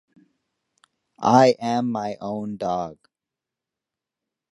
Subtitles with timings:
[1.23, 2.97] I am my own dog.